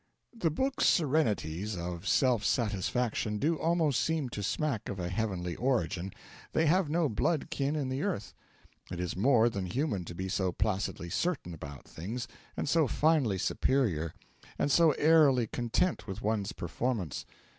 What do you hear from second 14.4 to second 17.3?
and so airily content with one's performance.